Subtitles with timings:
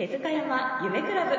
[0.00, 1.36] 手塚山夢クラブ。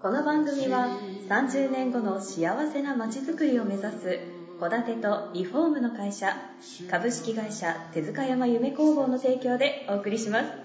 [0.00, 0.88] この番組は
[1.28, 4.18] 30年後の幸せな街づくりを目指す
[4.58, 6.36] 戸建てとリフォームの会社
[6.90, 10.61] 株式会社手塚山夢工房の提供でお送りします。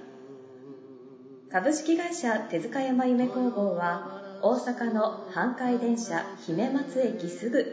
[1.57, 7.65] 株式会社手塚山夢工房は大阪の阪海電車姫松駅すぐ。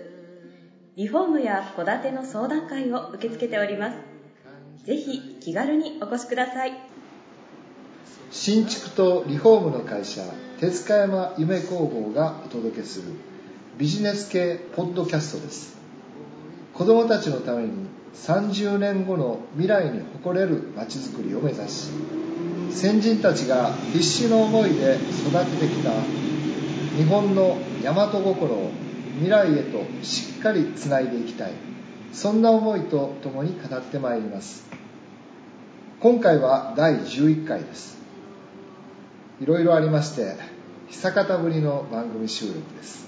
[0.96, 4.86] リフォームや戸建ての相談会を受け付けております。
[4.86, 6.72] ぜひ気軽にお越しください。
[8.30, 10.22] 新築とリフォームの会社
[10.60, 13.08] 手塚山夢工房がお届けする
[13.76, 15.76] ビジネス系ポッドキャストです。
[16.72, 21.90] 子どもたちのために30年後の未来に誇れるまちづくりを目指し
[22.70, 25.90] 先人たちが必死の思いで育ててきた
[26.96, 28.70] 日本の大和心を
[29.14, 31.52] 未来へとしっかりつないでいきたい。
[32.12, 34.64] そんな思いとともに語ってまいります。
[36.00, 37.98] 今回は第11回です。
[39.40, 40.36] いろいろありまして
[40.88, 43.04] 久方ぶりの番組収録です。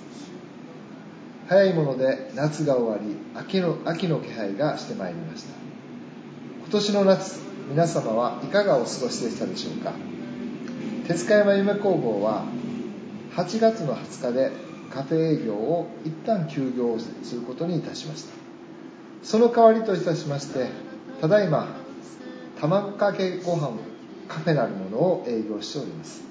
[1.49, 5.55] 早いもので夏が終わり秋の秋の気配がしてまいりました。
[6.63, 9.93] 今年の夏皆様はいかがお過ごしでしたでしょうか？
[11.09, 12.45] 手塚山夢工房は
[13.33, 14.53] 8月の20日で
[14.91, 18.33] カフェ営業を一旦休業することにいたしました。
[19.23, 20.69] その代わりといたしまして
[21.21, 21.67] ただいま
[22.61, 23.77] 卵かけご飯
[24.29, 26.23] カフェなるものを営業しております。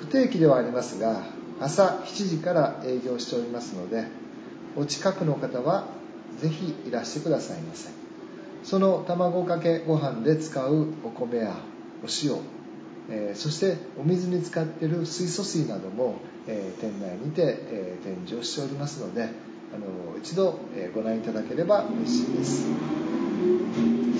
[0.00, 1.22] 不定期ではありますが
[1.60, 4.06] 朝7時から営業しておりますので
[4.76, 5.88] お近くの方は
[6.40, 8.07] ぜひいらしてくださいませ。
[8.68, 11.56] その卵かけご飯で使うお米や
[12.04, 12.36] お塩、
[13.08, 16.16] えー、そしてお水に使っている水素水なども、
[16.46, 19.26] えー、店内にて、えー、展示をしておりますのであ
[19.78, 22.66] の一度、えご覧いただければ嬉しいです。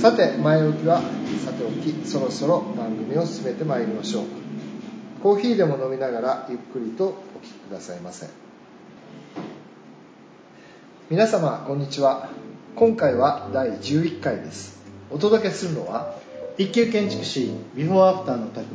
[0.01, 1.01] さて前置きは
[1.45, 4.25] さておきそろそろ番組を進めてまいりましょう。
[5.23, 7.11] コーヒーでも飲みながらゆっくりとお
[7.43, 8.27] 聞きくださいませ。
[11.11, 12.48] 皆様こんにちは。
[12.79, 14.81] 今回は第11回です。
[15.11, 16.15] お届けするのは
[16.59, 18.67] 一級建築士ビフォーアフターの匠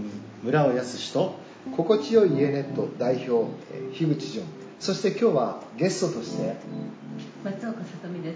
[0.44, 1.36] 村尾康と
[1.78, 3.50] 心地よい家ネット代表
[3.94, 4.44] 樋口淳。
[4.82, 6.58] そして今日はゲストとして
[7.46, 8.36] 松岡さとみです。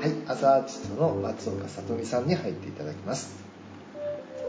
[0.00, 3.34] はい朝アーティストの松岡さとみさんに入っていただきます。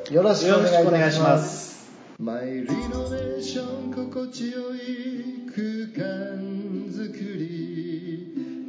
[0.10, 0.56] よろしく
[0.88, 1.92] お願いします。
[2.20, 7.82] マイリノベーション心地よい空間づくり。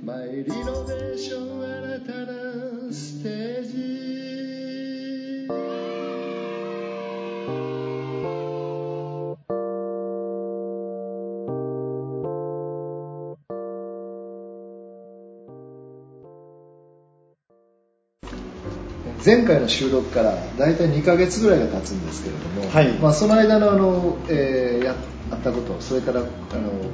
[0.05, 0.82] マイリノ
[19.25, 22.89] 前回の収録から大体2ヶ月ぐらいが経つんですけれども、はい。
[22.99, 24.95] まあ、その間のあの、えーや
[25.31, 26.29] あったことそれからあの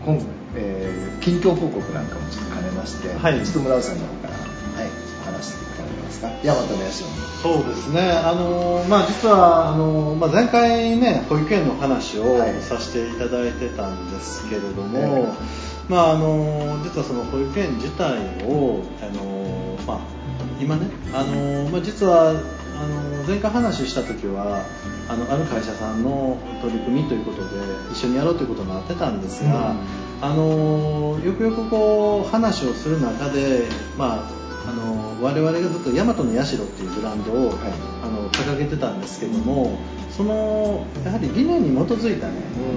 [0.04, 0.20] 今、
[0.54, 3.42] えー近況報告なんかもちょっと兼ねまして、はい。
[3.44, 4.38] ちょっと村尾さんの方から、は
[4.86, 4.90] い、
[5.22, 6.28] お話していただけますか？
[6.44, 7.04] 大和の社
[7.42, 8.00] そうですね。
[8.12, 12.60] あのまあ実はあの、まあ、前回ね保育園の話をはい。
[12.62, 15.28] させていただいてたんですけれども、え。
[15.88, 19.98] まああの実はその保育園自体をあのまあ
[20.60, 24.66] 今ねあの、まあ、実はあの前回話した時は
[25.08, 27.48] あのある会社さんの取り組みということで
[27.90, 29.74] 一緒にやろうということになってたんですが、
[30.20, 33.66] あのよくよくこう話をする中で、
[33.96, 34.28] ま
[34.66, 37.56] あ、あの我々がずっと大和の社っていうブランドを、はい。
[38.02, 39.76] あの掲げてたんですけども
[40.10, 42.34] そのやはり理念に基づいたね、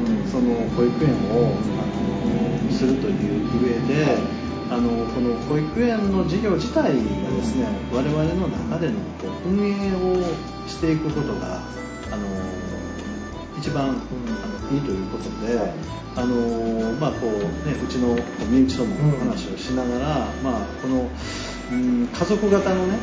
[0.07, 0.27] うん。
[0.27, 4.40] その保育園を、あのするという上で、はい
[4.71, 8.95] あのこの保育園の事業自体がですね我々の中での
[9.45, 10.15] 運営を
[10.65, 11.61] していくことが
[12.09, 12.25] あの
[13.59, 15.73] 一番、あのいいということで、はい
[16.13, 17.31] あのまあこう
[17.67, 18.15] ね、うちの
[18.49, 21.09] 身内とも話をしながら、まあ、この、
[21.71, 22.97] うん、家族型のね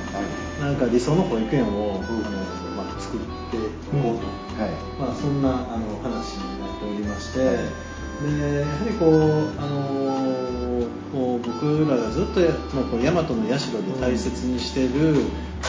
[0.61, 3.61] なんか理想の保育園を、あのまあ、作ってい
[4.03, 4.27] こうと、
[4.61, 4.71] はい。
[5.01, 7.88] まあ、そんなあの話になっておりまして、はい
[8.21, 15.15] でやはりこう、あのこう僕らがずっとやまあこう大和の社で大切にしている、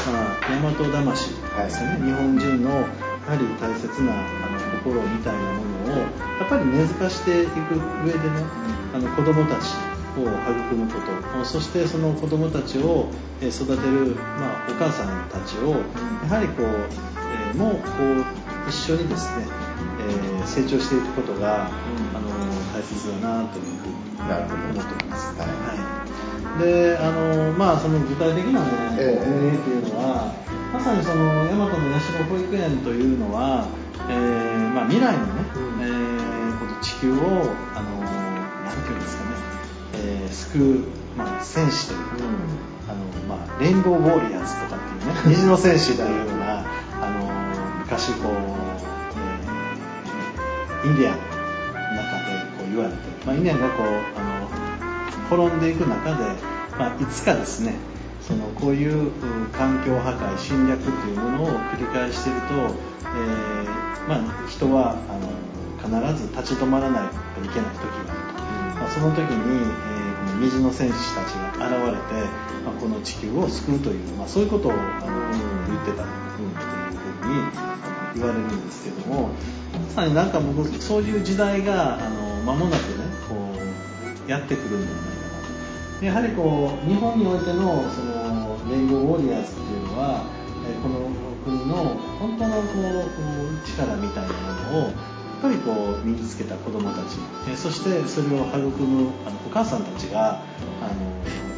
[0.08, 2.78] まあ、大和魂ですよね、日本人のや
[3.28, 6.06] はり大切なあの心みたいなものをや
[6.46, 7.76] っぱり根付かしていく
[8.06, 8.44] 上でね
[8.94, 9.76] あの子どもたち
[10.18, 11.46] を育むこと。
[11.46, 13.10] そしてその子どもたちを
[13.42, 15.72] えー育てる、まあ、お母さんたちを
[16.28, 18.26] やはりこう、えーもうこう
[18.70, 19.46] 一緒にですね、
[20.00, 21.72] ええー、成長していくことが、あ
[22.20, 22.39] の
[22.80, 24.00] 大切だなというふうに
[24.72, 25.36] 思ってます。
[25.38, 25.44] は
[26.56, 30.34] い、であのまあその具体的なね、えー、運営というのは
[30.72, 33.68] まさにその大和の社保育園というのは、
[34.08, 39.36] えーまあ、未来のね、うん、えー、この地球をあのなんていうんですかね、
[39.96, 42.24] えー、救う、まあ、戦士というか、うん、
[42.88, 46.64] あのまあ、レインボーウォーリアーズとかっていうね 虹の戦士というような
[47.02, 47.28] あの
[47.80, 48.32] 昔こう、
[50.86, 53.88] えー、インディアンの中で言われて、まあ、インディアンがこう
[54.18, 54.48] あの
[55.30, 56.24] 滅んでいく中で、
[56.78, 57.76] まあ、いつかですね
[58.22, 59.12] そのこういう
[59.54, 72.30] 環境破壊侵略というものを繰り返していると、えー、まあ、人はあの必ず立ち止まらないといけない時があると、まあ、その時に、えー、この虹の戦士たちが現れて、
[72.64, 74.84] まあ、この地球を救うという、まあ、そういうことをあの
[75.68, 77.70] 言ってたというふうに
[78.14, 79.30] 言われるんですけども
[79.74, 83.36] まさになんか僕そういう時代があの間もなくねこ
[84.28, 85.48] うやってくるんではないかな
[86.00, 86.06] と。
[86.06, 90.24] やはりこう日本においてのそのレインボーウォリアーズっていうのは
[90.82, 91.10] この
[91.44, 91.76] 国の
[92.20, 97.16] 本当のこう力みたいなものをっぱりこう身につけた子どもたち、
[97.50, 100.42] えそしてそれを育むあのお母さんたちが
[100.82, 100.90] あ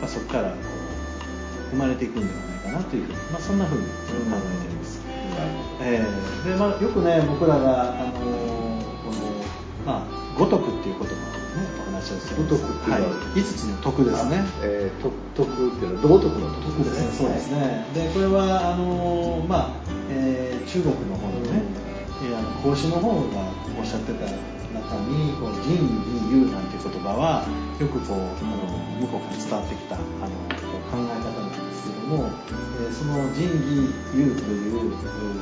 [0.01, 5.01] のそこからこう生まれていくんではないかなというふうに、まあ、そんなふうに考えています。
[5.81, 9.43] えー、でまあ、よくね僕らがあのこの、
[9.83, 14.41] まあ、五徳っていう言葉をねお話をする五徳っていうのは、はい、5つの徳ですね。
[14.63, 15.01] えー、
[15.37, 17.11] 徳っていうのは道徳の徳ですね。
[17.13, 17.85] そうですね。
[17.93, 21.61] でこれはあのまあ、えー、中国の方のね、
[22.25, 25.93] えー、あの孔子の方がおっしゃってた中にこう仁義
[26.33, 27.45] 勇なんていう言葉は
[27.77, 28.57] よくこうあの
[28.97, 30.60] 向こうから伝わってきたあの
[30.91, 32.27] 考え方なんですけども、
[32.83, 34.91] えー、その仁義勇という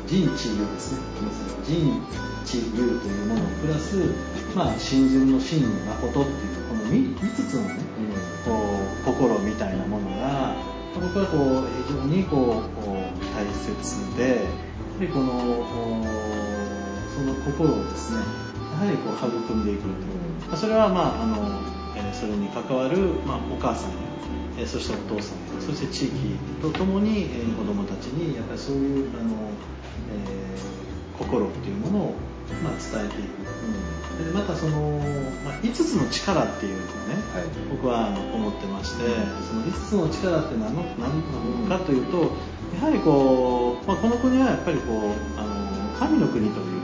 [0.06, 1.02] 仁知勇ですね。
[1.66, 2.02] 仁
[2.46, 4.14] 知勇というものプラス、
[4.56, 7.76] まあ、信心の真に誠っていうこの 5, 5つのね、
[8.46, 8.52] こ
[9.02, 10.56] う心みたいなものが
[10.94, 12.86] 僕はこう非常にこう
[13.36, 15.66] 大切でやはりこの
[17.10, 18.20] その心をですね
[18.74, 19.86] やはりこう育んでいく、
[20.52, 21.38] うん、それはまああの、
[21.96, 24.09] えそれに関わる、まあ、お母さん
[24.62, 29.52] えそしてお父さんそして地域とともに、え子どもたちにやっぱりそういうあの、
[30.12, 32.14] えー、心っていうものを、
[32.64, 33.40] まあ、伝えていく、
[34.20, 35.00] うん、でまたその、
[35.46, 39.04] まあ、5つの力っていうのをね、はい、僕はあの思ってまして、
[39.48, 42.32] その5つの力って何の何なのかというと
[42.76, 46.80] やはりこう、まあ、この国はやっぱりこうあの神の国という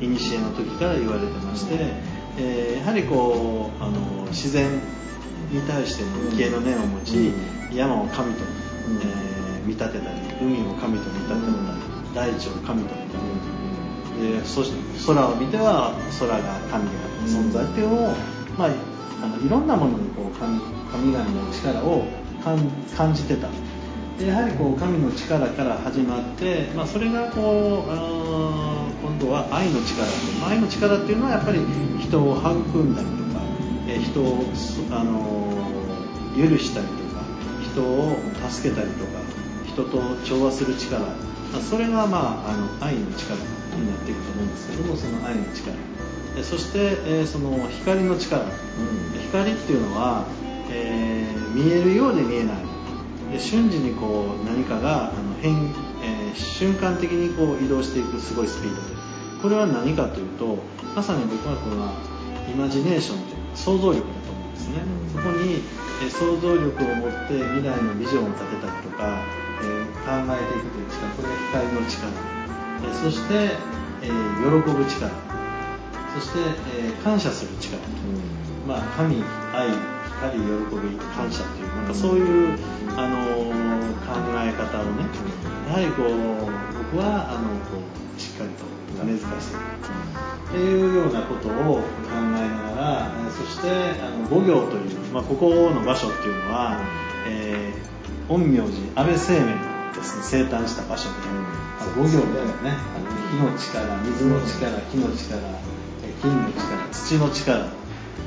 [0.00, 1.74] 古の時から言われてまして、
[2.38, 4.80] えー、やはりこうあの自然
[5.50, 7.32] に対しての畏敬の念を持ち、
[7.74, 16.38] 山を神と、えー、見立てたり海を神と見立てたり大地を神と見立てたり、でそして空を見ては空が
[16.70, 18.14] 神である存在っていうのを、
[18.58, 18.70] まあ、
[19.22, 20.60] あのいろんなものにこう神
[20.90, 22.04] 神々の力を
[22.96, 23.48] 感じてた。
[24.18, 27.90] でやはりこう神の力から始まって、まあ、それがこう
[29.00, 30.02] 今度は愛の力
[30.44, 31.60] 愛の力っていうのはやっぱり
[32.00, 33.17] 人を育んだり
[33.96, 34.44] 人を
[34.90, 35.66] あの
[36.36, 37.24] 許したりとか
[37.72, 38.16] 人を
[38.50, 39.20] 助けたりとか
[39.66, 41.00] 人と調和する力。
[41.70, 43.36] それが、まあ、あの愛の力
[43.76, 45.74] になっていくと思うんですけどもその愛の力。
[46.42, 48.48] そして、えその光の力、うん、
[49.32, 50.24] 光っていうのは、
[50.70, 52.56] えー、見えるようで見えない。
[53.32, 55.54] で瞬時にこう何かがあの変、
[56.02, 58.82] えー、瞬間的にこう移動していくすごいスピードで。
[59.42, 60.58] これは何かというと
[60.94, 61.92] まさに僕はこれは
[62.48, 65.62] イマジネーションというか想像力だと思うんですね、そこに、
[66.02, 69.18] えー、想像力を持って未来のビジョンを立てたりとか、
[69.60, 72.08] えー、考えていくという力これが光の力、
[72.78, 73.58] えそして、
[74.02, 75.10] え喜ぶ力。
[76.14, 76.38] そして、
[76.72, 77.78] え感謝する力、
[78.66, 79.22] まあ神
[79.52, 82.58] 愛光喜び感謝というなんかそういう
[82.96, 83.16] あの
[84.02, 85.06] 考え方をね
[85.68, 86.08] やはりこう
[86.92, 87.78] 僕はあのこ
[88.16, 89.88] うしっかりと根付かせていく
[90.48, 96.80] っていうようなことを考えながらそしてあの五行という、まあ、ここの場所っていうのは、
[97.28, 102.76] えー、陰陽師安倍晴明がですね生誕した場所で、まあ、五行でね。
[102.96, 105.68] あの火の力水の力木の力
[106.22, 107.78] 金の力土の力。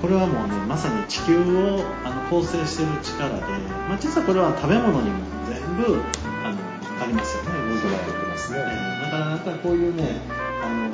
[0.01, 3.41] これはもうねまさに地球をあの構成している力で、
[3.87, 6.01] まあ、実はこれは食べ物にも全部
[6.43, 6.57] あの
[7.03, 7.95] ありますよね五行。
[7.95, 10.21] ってますね、えー、だからなんかこういうね
[10.61, 10.89] あの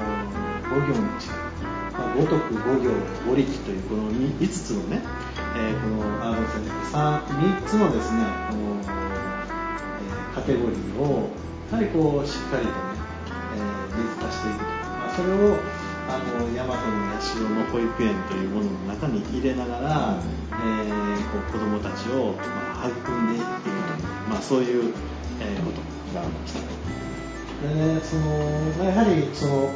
[0.70, 1.36] 五行の力、
[1.92, 2.92] まあ、五徳五行
[3.28, 5.02] 五力というこの 5, 5つのね、
[5.56, 11.30] えー、このあの 3, 3つのですねこの、えー、カテゴリーを
[11.72, 12.78] やはりこうしっかりとね、
[13.56, 15.60] えー、根付かしていくと、まあ、それを
[16.10, 23.76] あの大和の社の保育園というものの中に入れながら、うん、えー、こう子どもたちを、まあ、育んでいくという、
[24.30, 24.94] まあ、そういう、
[25.42, 25.82] えー、こと
[26.16, 26.60] がありました。
[27.62, 29.72] でそのやはりその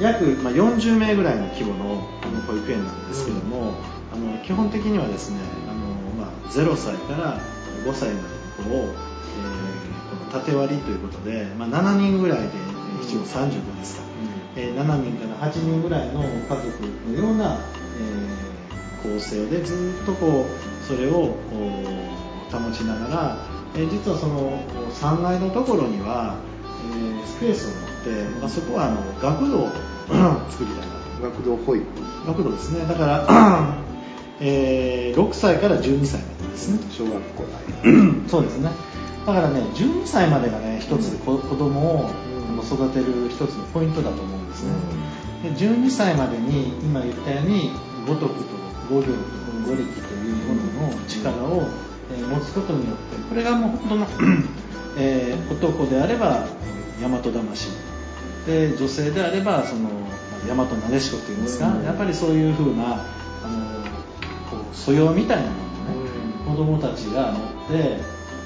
[0.00, 3.74] 約、まあ、40名ぐらいの規模のあの保育園なんですけども、
[4.14, 7.40] うん、あの基本的にはですねあの、まあ、0歳から
[7.84, 8.94] 5歳までの子を、えー、
[10.10, 12.48] この縦割りということで、まあ、7人ぐらいで
[13.02, 14.02] 一応35ですか、
[14.56, 16.66] うん、えー、7人から8人ぐらいの家族
[17.08, 17.58] のような、
[17.98, 21.34] えー、構成でずっとこうそれを
[22.50, 24.58] 保ちながら、えー、実はその
[24.92, 26.36] 3階のところには、
[26.80, 29.68] えー、スペースを持って、まあ、そこはあの学童を
[30.50, 31.84] 作りたいな学童保育。
[32.26, 32.86] 学童ですね。
[32.86, 33.76] だから
[34.42, 36.78] えー、6歳から12歳までですね。
[36.90, 37.44] 小学校
[38.28, 38.70] そうですね。
[39.26, 42.10] だからね12歳までがね一つ子,、子供を
[42.62, 44.72] 育てる一つのポイントだと思うんですね、
[45.42, 47.70] で12歳までに今言ったように
[48.06, 48.40] 五徳と
[48.90, 49.08] 五行と
[49.66, 51.62] 五力というものの力を、
[52.12, 54.06] え持つことによってこれがもう本当の、
[54.96, 56.46] えー、男であれば
[57.00, 57.68] 大和魂。
[58.46, 59.90] で女性であればその
[60.46, 63.04] 大和なでしこっていうんですか、やっぱりそういうふうな
[63.44, 63.84] あの
[64.50, 65.56] こう素養みたいなも
[65.94, 66.10] のをね、
[66.48, 67.98] 子供たちが持って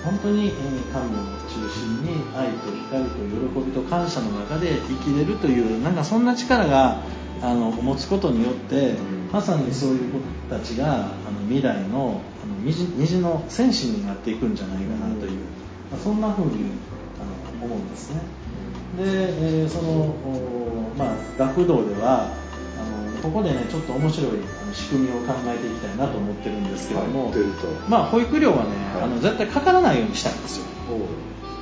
[0.05, 0.53] 本当に
[0.93, 7.01] 神を中心に愛と光と喜びと感謝の中で生きれるというなんかそんな力が
[7.41, 8.97] あの持つことによって
[9.33, 10.21] まさにそういう子
[10.51, 10.99] たちがあ
[11.31, 15.39] の未来のあの虹の戦士になっていくんじゃないかなという、
[15.91, 16.71] まあ、そんな風に
[17.21, 18.21] あの思うんですね。
[18.97, 19.03] で、
[19.63, 20.15] えー、その、
[20.97, 22.31] まあ、学童では
[22.79, 24.31] あのここでねちょっと面白い
[24.73, 27.39] 仕組みを考えていきたいなと思ってるんですけども、はい、
[27.89, 30.65] まあ、保育料はね、はい、あの絶対かからないようにしたいんですよ。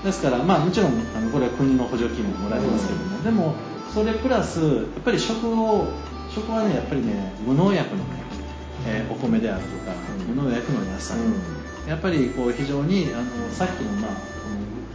[0.05, 3.55] ですから、まあ、もちろんあのこれは国の補助金ももらえますけども、うん、でも
[3.95, 5.87] それプラスやっぱり食を
[6.35, 8.11] 食はねやっぱりね無農薬のね、
[8.87, 11.35] えー、お米であるとか、うん、無農薬の野菜、うん、
[11.87, 14.11] やっぱりこう非常にあのさっきの,、まあ、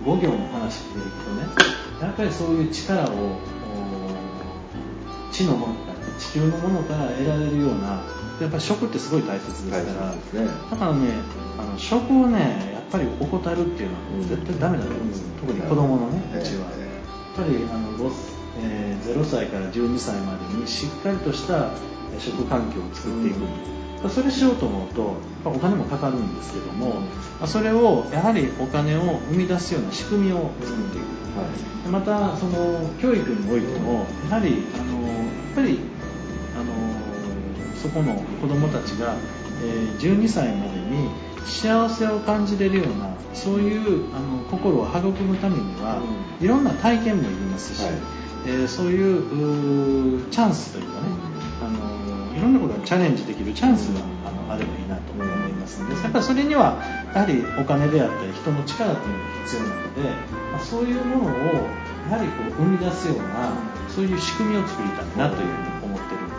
[0.03, 1.47] この5行の話でいくとね
[2.01, 3.39] やっぱりそういう力を
[5.31, 5.75] 地のもの
[6.17, 8.01] 地球のものから得られるような
[8.39, 11.47] やっぱり食ってすごい大切ですから、ね、だからね。
[11.57, 18.11] あの食をねやっぱり怠るっていうのは絶対ダメだと思うんです、特に子供のねうちは、やっぱりあの、
[18.59, 21.71] えー、0歳から12歳までにしっかりとした
[22.19, 23.47] 食環境を作っていく、うん、
[24.09, 27.01] それしようと思うとお金もかかるんですけども、
[27.45, 31.05] それをやはりお金を生み出すような仕組みを作っていく、
[31.37, 31.45] は
[31.87, 35.79] い、またその教育においてもやはりあのやっぱり
[36.55, 36.73] あの
[37.75, 39.15] そこの子どもたちが、
[39.63, 41.09] えー、12歳までに
[41.45, 46.01] 幸せを感じれるようなそういうあの心を育むためには、
[46.39, 47.93] うん、いろんな体験もいりますし、はい、
[48.47, 51.07] えー、そういうチャンスというかね、
[52.37, 56.77] いろんなことにチャレンジできるチャンスがあのあればいいなと思いますのでやっぱりそれには
[57.13, 60.01] やはりお金であったり人の力というのが必要なので、
[60.53, 61.67] まあ、そういうものを
[62.11, 63.51] やはりこう生み出すような
[63.89, 65.77] そういう仕組みを作りたいなというふうに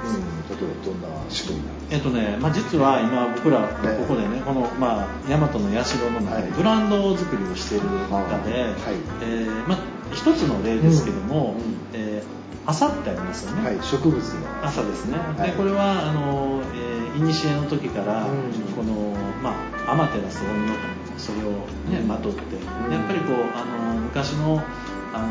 [0.08, 0.14] うん、
[0.48, 1.94] 例えばどんな仕組みなんですか？
[1.96, 8.72] えっとね、まあ、実は今僕らここでね、この、まあ、大和の社の中でブランド作りをしている中で、はい。
[9.20, 9.78] えー、まあ、
[10.12, 12.38] 一つの例ですけども、うん、えー
[12.68, 14.66] 朝ってありますよね、はい、植物の。
[14.66, 19.54] 朝ですね、はい、でこれはあの、えー、古の時から、うん、この、ま
[19.86, 20.74] あ、天照大神の
[21.16, 21.50] それを
[21.88, 24.62] ね、まとって、うん、やっぱりこうあの昔の
[25.14, 25.26] あの、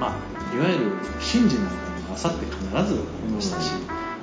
[0.00, 0.90] まあ、いわゆる
[1.20, 1.74] 神事なんか
[2.14, 2.94] あさって必ずあり
[3.32, 3.70] ましたし、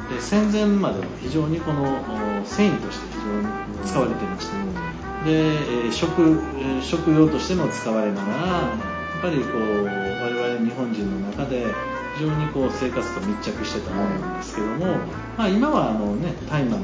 [0.10, 2.03] で戦前までは非常にこの
[2.46, 6.41] 繊維として非常に使われていました、で食
[6.81, 8.90] 食用としても使われながら
[9.22, 11.66] ぱりこう我々日本人の中で
[12.18, 14.98] 非常にこう生活と密着してたものなんですけども、
[15.38, 16.84] まあ、今はあのね大麻の、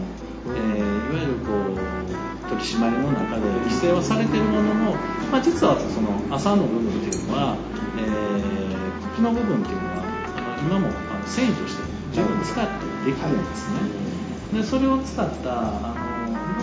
[0.55, 4.95] えー、いわゆるこう取り締まりの中で規制はされているものの、
[5.31, 7.57] まあ、実はその朝の部分っていうのは、
[7.97, 10.05] えー、茎の部分っていうのは
[10.61, 13.69] 今もあの繊維として十分使ってできるんです
[14.53, 15.93] ね、でそれを使ったあ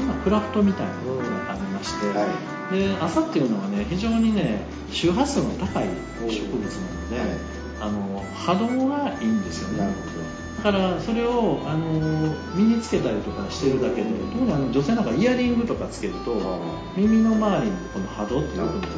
[0.07, 5.88] のクラフトみたいなものがありまして、はい、で朝っていうのはね非常にね周波数の高い
[6.28, 7.28] 植物なので、はい、
[7.80, 9.94] あの波動がいいんですよね。
[10.56, 16.35] だからそれをあの身につけたりとかしてるだけで特にあの女性なんかイヤリングとかつけると
[16.97, 18.88] 耳の周りのこの波動っていう部分って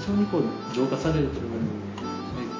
[0.00, 1.78] 非常にこう浄化されるというかね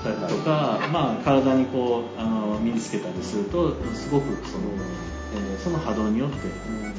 [0.02, 4.64] たりとか、まあ、体にこうあの身につけたりするとすごくその,、
[5.34, 6.36] えー、その波動によって、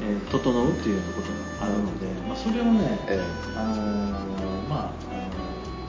[0.01, 4.91] えー、整うっていうようなことがあるので、まあ、それをね、えー、あのー、まあ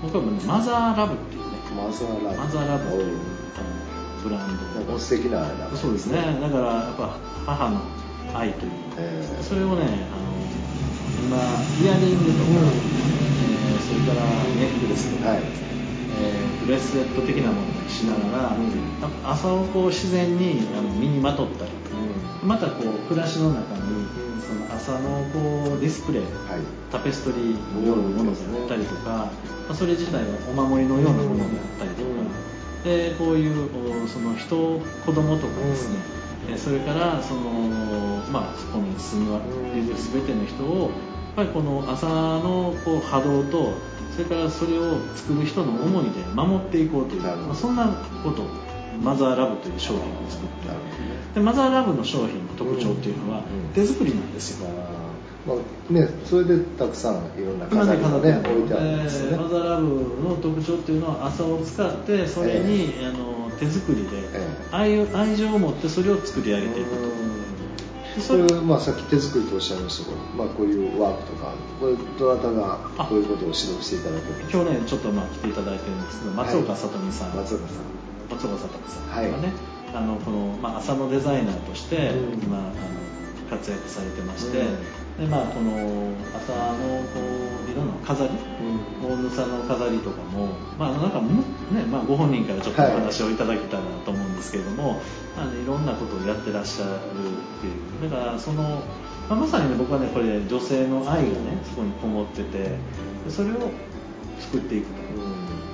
[0.02, 2.36] 僕は、ね、マザーラブっていうねマザーラブ。
[2.38, 3.18] マザーラブっていう
[4.22, 4.98] ブランド。
[4.98, 6.38] 素敵なそうですね。
[6.40, 7.16] だからやっぱ
[7.46, 7.80] 母の
[8.34, 10.30] 愛という、えー、それをねあの
[11.24, 11.36] 今
[11.82, 14.24] イヤリングとか、うん、えー、それから
[14.56, 21.89] ネックレスとか、はい、えー、ブレスレット的なものにしながら、うん、朝をこう自然にあの身にまとったり、うん、
[22.42, 24.06] またこう暮らしの中に
[24.40, 26.32] その朝のこうディスプレイ、はい、
[26.90, 29.30] タペストリーのようなものであったりとか、ま
[29.70, 32.08] あ、それ自体はお守りのようなものであったりとか、
[32.84, 35.98] でこういうその人子供とかですね、
[36.50, 37.42] うん、それからその、
[38.32, 39.40] まあ、そこに住む
[39.94, 40.90] 全ての人をやっ
[41.36, 43.74] ぱりこの朝のこう波動と
[44.12, 47.86] それからそれを作る人の思いで守っていこうという、まあ、そんな
[48.24, 48.42] こと
[49.00, 50.68] マザーラブという商品を作って
[51.34, 53.42] でマザーラブの商品の特徴っていうのは
[53.74, 54.68] 手作りなんですよ、
[55.46, 59.86] まあね、それでたくさんいろんな飾りが、ね、置いてあるんですよね、マザーラブ
[60.22, 67.20] の特徴っていうのは朝を使ってそれに、えー、あの手作りで、えー、愛愛情を持ってそれを作り上げていくと
[68.20, 74.58] それまあ、さっき手作りとおっしゃいましたけど、まあ、こういうワークとかこれどなたがこういうことを指導していただけるんですか？
[74.58, 77.86] 今日ねちょっとまあ来ていただいてるんですけど松岡さとみさん、はい、松岡さん。
[78.34, 79.52] 松岡さとみさんとかね、はい、
[79.94, 82.74] あのこの、まあ、朝のデザイナーとして、うん、今あの
[83.50, 85.20] 活躍されてまして、うん。
[85.20, 85.70] でまあこの
[86.34, 88.30] 朝のこういろんな飾り、
[89.02, 94.98] 大野さんの飾りとかもまあなんかねまあご本人からちょっとお話をいただけたらと思うんですけれども、はい、
[95.38, 96.96] あのいろんなことをやってらっしゃるっ
[97.60, 98.10] ていう。
[98.10, 98.82] だからその、
[99.28, 102.76] まあ、まさにね僕はねこれ女性の愛がねそこにこもってて
[103.28, 103.70] それを
[104.40, 104.94] 作っていくと、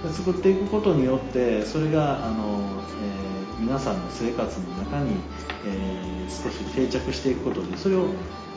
[0.08, 3.15] うん、作っていくことによってそれがあの、えー、
[3.58, 5.16] 皆さんの生活の中に、
[5.66, 8.08] えー、少し定着していくことでそれを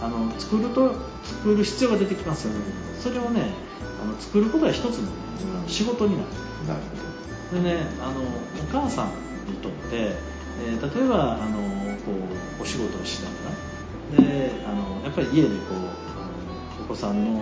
[0.01, 2.60] あの作ると作る必要が出てきますよね、
[3.00, 3.51] それをね
[4.01, 5.12] あの作ることが一つの、
[5.68, 6.29] 仕事になる。
[6.68, 6.82] なる
[7.51, 7.62] ほど。
[7.62, 8.25] でねあのお
[8.72, 9.10] 母さん
[9.51, 11.57] にとって、えー、例えばあの
[12.05, 12.12] こ
[12.59, 15.55] うお仕事をしながらであのやっぱり家でこ
[16.79, 17.42] うお子さんの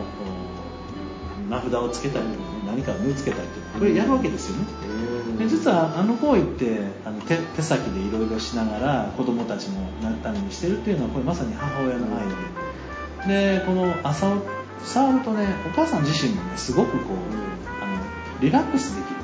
[1.50, 4.66] 名札をつけたりとか、ね、何か縫い付けたりとかこれやるわけですよね、
[5.40, 12.36] で実はあの行為ってあの手手先でいろいろしながら子供たちのためにしてるっていうのはこれまさに母親の愛で。
[13.28, 14.42] でこの朝を
[14.86, 17.18] 触るとねお母さん自身もねすごくこう
[17.84, 19.18] あのリラックスできる。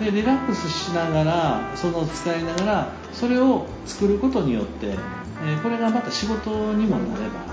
[0.00, 7.49] でリラックスしながらその使いながらそれを作ることによって、えー、これがまた仕事にもなれば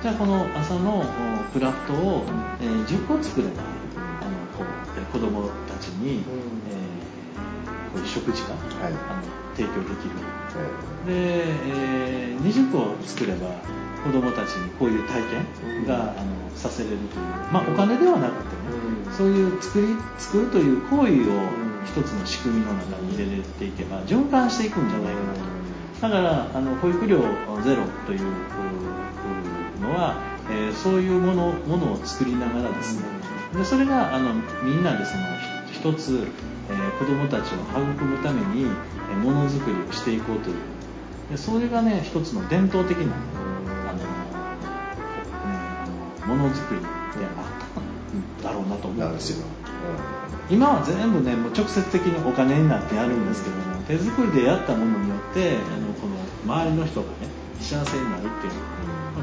[0.00, 1.04] じゃあこの朝の
[1.52, 2.24] クラフトを、
[2.60, 3.62] えー、10個作れば
[3.96, 9.22] あのこう子供たちに、えー、こういう食事が、はい、あの
[9.56, 10.62] 提供できる、は
[11.02, 11.42] い、で、
[12.30, 13.48] えー、20個作れば
[14.04, 15.20] 子供たちにこういう体
[15.64, 21.06] 験が、あのさせれるという、まあ、お金ではなくてね、そういう作り作るという行為を
[21.84, 25.58] 一つの仕組みの中に入れていけば循環していくんじゃないかなと。
[26.00, 27.18] だからあの保育料
[27.64, 28.20] ゼロという
[29.80, 30.16] のは、
[30.50, 33.02] えー、そういうものものを作りながらですね。
[33.54, 35.24] でそれがあのみんなでその
[35.72, 36.26] 一つ、
[36.70, 38.66] えー、子どもたちを育むために
[39.22, 40.56] ものづくりをしていこうという。
[41.30, 43.14] でそれがね一つの伝統的な
[43.88, 44.04] あの、ね、
[46.26, 49.08] ものづくりであったんだろうなと思う。
[49.08, 49.46] んですよ。
[50.50, 57.28] 今は全部ねもう直接的にお金になってやるんですけども手作りでやったものによってあのこの周りの人がね
[57.60, 58.77] 幸せになるっていうまあ、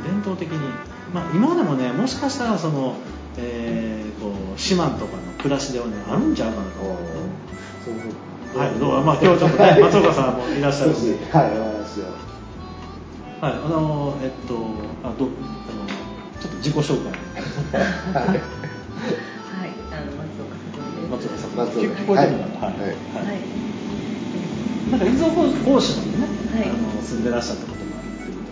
[0.06, 0.58] 伝統的に、
[1.14, 2.96] まあ、今でもねもしかしたらその、
[3.38, 6.80] えー、こう四万とかの暮らしではねあるんちゃうかなと。
[6.82, 8.80] 思うはい。
[8.80, 9.04] どう？
[9.04, 11.50] まあ今日ちょっとね 松岡さんもいらっしゃるしはい
[13.42, 13.54] はい。
[13.54, 14.54] あのえっと
[15.04, 15.86] あどあの
[16.40, 17.12] ちょっと自己紹介。
[18.14, 18.30] はい。
[18.30, 18.40] はい
[19.92, 20.12] あの
[21.18, 21.92] 松岡さん松岡さん。
[21.92, 22.68] 聞こえてるかな？
[22.68, 22.90] はい、はい。
[22.90, 22.94] は
[23.34, 23.56] い。
[24.92, 27.86] なんか依存防止のね、はい、あの住んでらっしゃったこと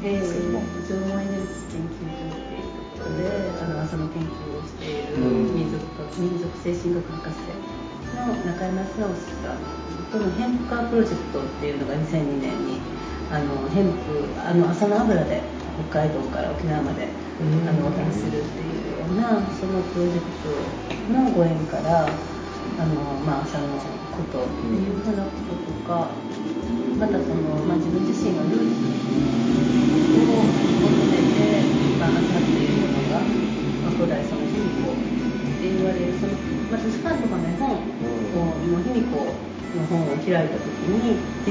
[0.06, 3.24] えー、縄文エネルギー研究所っていうところで、
[3.56, 5.18] あの朝の研究をしている
[5.56, 5.80] 民族、
[6.20, 7.40] 民族精神学博士
[8.12, 12.82] の中山直さんとのヘンプカープロジェクトっていうのが2002年に
[13.32, 15.42] あのヘンプあの朝の油で
[15.90, 23.68] 北海道から沖縄まであの渡するっていうようなそのプロジェクトのご縁からあの、まあ、朝の
[24.12, 26.10] ことっていうふうなこととか
[27.00, 28.43] またその、まあ、自分自身が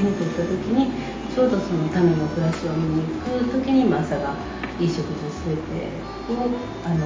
[0.01, 0.91] に手に取った時に
[1.33, 4.35] ちょうどその民の暮らしを見に行く時に、まあ、朝が
[4.79, 5.89] いい食事全て
[6.33, 6.49] を
[6.85, 7.05] あの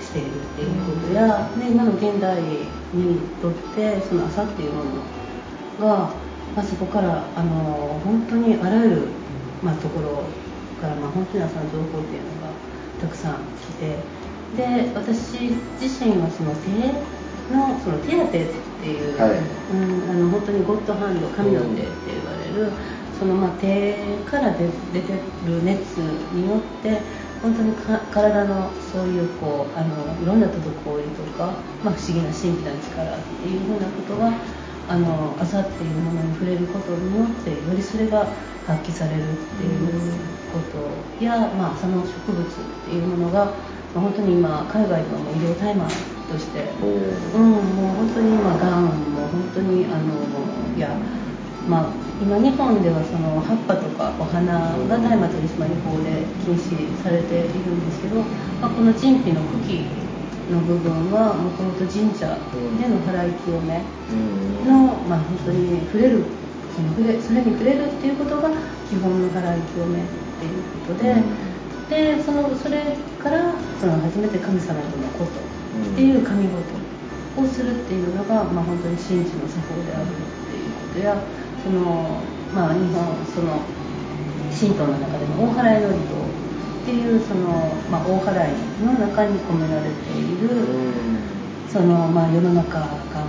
[0.00, 6.26] しているっていうことや、ね、今の現代にとってその朝っていうものが
[6.56, 9.08] まあ、そこからあの本当にあらゆる、
[9.62, 10.24] まあ、ところ
[10.80, 12.50] から、まあ、本当に朝の情報っていうのが
[12.98, 13.98] たくさん来て
[14.56, 16.70] で私自身はその手
[17.52, 18.46] のその手当て
[18.86, 22.70] っていう、はい、うん、あの本当にゴッドハンド神の手って言われる、
[23.18, 25.12] そのまあ手から出出て
[25.46, 27.02] る熱によって
[27.42, 27.74] 本当に
[28.12, 34.32] 体のそういうこうあのいろんな滞りとか、まあ、不思議な神秘な力っていうふうなことが
[34.88, 38.26] あの朝っていうものに触れることによってよりそれが
[38.66, 40.12] 発揮されるっていう
[40.52, 40.60] こ
[41.18, 42.48] とや、まあ、朝の植物っ
[42.84, 43.50] ていうものが、ま
[43.96, 50.14] あ、本当に今海外ではもう医療大麻として、うん、もう本当に今がんも本当にあの
[50.76, 50.96] いや
[51.68, 58.22] まあ今日本ではその葉っぱとかお花が大麻取締法で禁止されているんですけど、
[58.60, 59.84] まあ、この陳皮の茎
[60.50, 62.38] の部分はもともと神社
[62.80, 63.82] での払い清め
[64.64, 66.24] の、まあ、本当に触れる
[66.74, 68.48] その触れそれに触れるっていうことが
[68.88, 70.04] 基本の払い清めっ
[70.40, 71.16] ていうことで、
[71.88, 75.45] でそのそれからその初めて神様とのこと
[75.76, 76.56] っていう神事
[77.36, 80.16] をするっていうのが、まあ、本当に神事の作法であるっ
[80.50, 81.16] ていうことや
[81.62, 82.20] その、
[82.54, 83.60] まあ、日本その
[84.52, 87.50] 神道の中での大払いのりとっていうその、
[87.90, 90.48] まあ、大払いの中に込められている、
[91.68, 92.86] その、まあ、世の中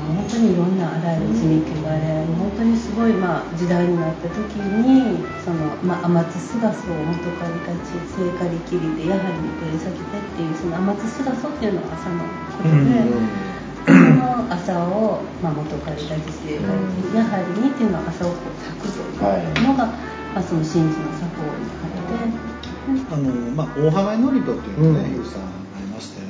[0.07, 13.47] 本当にいろんなあらゆる積み木があれ本当にすごい、まあ、時代になった時にその、まあ、天津菅荘元狩りたち聖刈り切りでやはり取り裂けてっていうその天津菅荘っていうのは朝のことで。
[13.87, 16.67] その朝を、まあ、元彼大事性が
[17.15, 19.91] やはりにっていうのは朝をこう咲くというのが、はい、
[20.35, 25.41] まあ、その神事の作法にあって、あのまあ、大払い祝詞というのね、うん、さん。
[25.41, 25.56] あり
[25.97, 26.21] まして、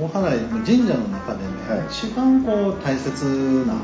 [0.00, 3.24] 大払い神社の中でね、はい、一番こう大切
[3.66, 3.76] な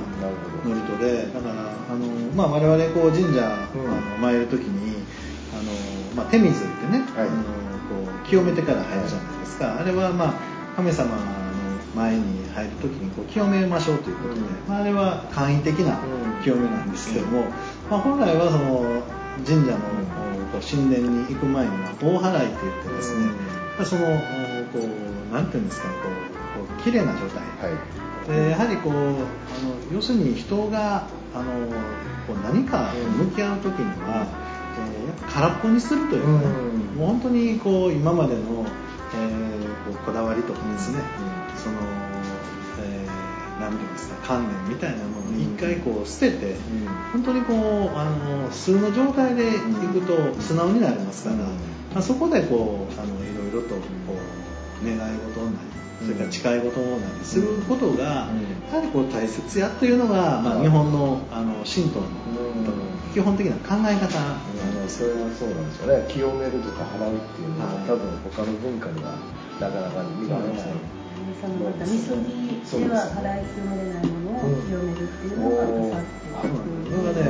[0.64, 1.54] 祝詞でだから
[1.92, 5.04] あの、まあ、我々こう神社、うん、あの参る時に
[5.52, 10.34] あの、まあ、手水ってね、はい、あのこう清めてから入るじゃないですか、あれはまあ
[10.76, 11.10] 神様
[11.94, 15.98] 前に入る時にこう清めましょうということで、まあ、あれは簡易的な
[16.42, 17.44] 清めなんですけども、
[17.90, 19.02] まあ、本来はその
[19.46, 19.78] 神社の
[20.60, 23.26] 神殿に行く前には大払いって言ってですね、
[23.84, 24.06] その
[24.72, 25.94] こうなんていうんですかこ
[26.60, 27.76] うこう綺麗な状態、は
[28.26, 29.22] い、でやはりこうあの
[29.92, 31.52] 要するに人があの
[32.26, 34.26] こう何か向き合う時には、
[34.78, 36.38] えー、空っぽにするというかね、
[36.96, 38.64] もう本当にこう今までの
[39.14, 41.76] えー、こうこだわりとかですね、うん、その、
[42.80, 51.44] えー、何て言うんですか観念みたいなものを一回こう捨てて、うん、本当にこうあの素の状態でいくと素直になりますから、ま
[51.96, 53.80] あ、そこでこうあのいろいろとこ
[54.12, 54.16] う
[54.84, 62.06] 願い事なりそれから誓い事なりすることが、やはりこう大切やというのが、まあ、日本のあの神道の
[63.12, 64.06] 基本的な考え方、
[64.82, 66.06] うん、それはそうなんですよね。
[66.08, 69.18] 清めるとか払うっていうのは、多分他の文化には
[69.58, 70.98] なかなか見られない。
[71.40, 76.38] そのまたみそぎでは払い清めれないものを清めるっていうのが朝っていう。
[76.88, 77.26] それがね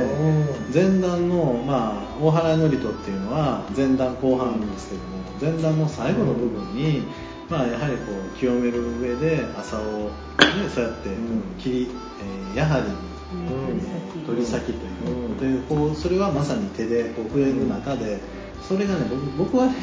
[0.73, 5.09] 前段の、まあ、大払い祝詞っていうのは前段後半あるんですけども
[5.41, 7.03] 前段の最後の部分に、
[7.49, 10.11] まあ、やはりこう清める上で朝を、ね、
[10.73, 11.09] そうやって
[11.57, 11.87] 切り、
[12.51, 12.85] えー、やはり、
[13.35, 18.19] うん、取り先という、でこうそれはまさに手でこう触れる中で
[18.61, 19.73] それがね僕はね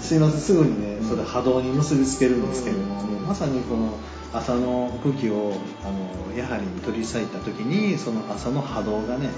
[0.00, 3.96] すいませんすぐにねそれ波動に結びつけるんですけども、まさにこの
[4.32, 5.52] 朝の茎を
[5.84, 5.90] あ
[6.32, 9.28] のやはり取り裂いた時にその朝の波動がね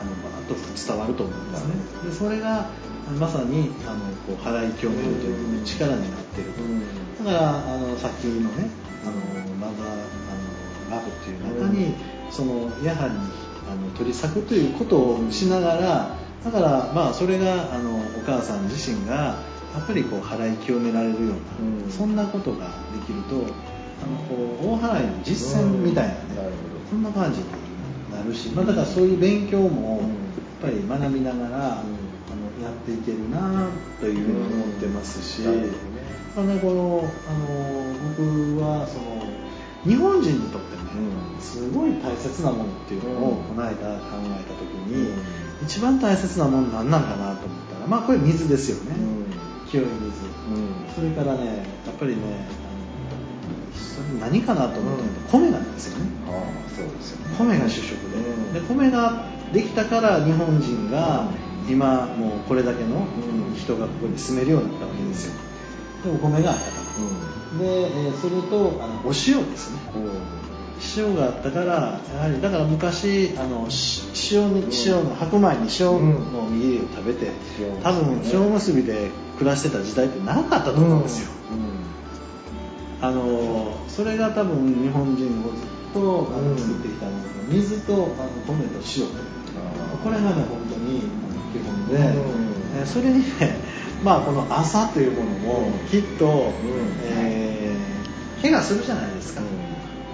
[0.00, 0.54] あのバーッと
[0.86, 1.74] 伝わると思うんですね。
[2.08, 2.70] でそれが
[3.18, 6.60] まさにあのこう払い清めるという力になっていると
[7.18, 8.70] だからあのさっきのね
[9.04, 11.94] あのマザーあのラブっていう中に
[12.30, 13.14] そのやはり
[13.70, 19.42] あの取り裂くということをしながらだからまあそれがあのお母さん自身が
[19.74, 26.20] やっぱりこう払い清められるような、そんなことができるとあのこう大払いの実践みたいなね、
[26.88, 27.46] そんな感じに
[28.10, 30.08] なるし、まあ、だからそういう勉強もやっ
[30.62, 33.68] ぱり学びながら、あのやっていけるな
[34.00, 35.42] というふうに思ってますし、
[36.36, 39.26] まあね、このあの僕はその
[39.84, 45.14] 日本人にとってね、すごい大切なものっていうのをこの間考えた時に、
[45.62, 48.96] 一番大切なもの何なんかなと思ったらまあこれ水ですよね、
[49.70, 52.48] 清い水、それからねやっぱりね
[53.74, 57.98] それ何かなと思ったら米なんですよね、ああそうですよ、ね、米が主食
[58.52, 61.30] で,、で米ができたから日本人が
[61.68, 63.06] 今もうこれだけの
[63.56, 65.47] 人がここに住めるようになったわけですよ
[66.02, 66.76] でお米があったか
[67.52, 69.78] ら、で、えそれとあのお塩ですね、
[70.96, 73.68] 塩があったからやはりだから昔あの
[74.30, 75.86] 塩に塩の白米に塩
[76.32, 77.30] のおにぎりを食べて、
[77.82, 81.30] 多分塩むすびで暮らしてた時代ってなかったと思うんですよ、
[83.00, 88.08] あのそれが多分日本人をずっと作ってきたもの水とあの
[88.46, 89.06] 米と塩
[90.02, 91.00] これがね本当に
[91.52, 91.96] 基本で、
[92.82, 93.67] えそれにね
[94.02, 96.52] まあこの朝というものもきっと、
[97.04, 99.42] えー、怪我するじゃないですか、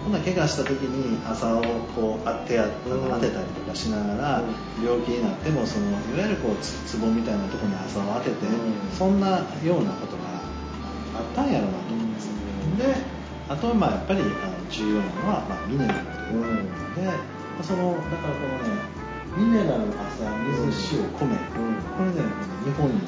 [0.04, 1.62] ほな怪我した時に朝を
[1.94, 4.42] こう手当当てたりとかしながら
[4.82, 8.36] 病気になってもそのいわゆるこうツボみたいなところに朝を当てて、
[8.96, 9.28] そんな
[9.64, 10.22] ようなことが
[11.16, 12.28] あったんやろうなと思うんです
[12.78, 12.94] で
[13.48, 14.30] あとはまあやっぱりあの
[14.70, 17.08] 重要なのは、まあ、ミネラルということで、
[17.62, 19.03] そのだからこのね
[19.36, 20.22] ミネラル朝
[20.70, 22.22] 水塩米、これね
[22.64, 23.00] 日本に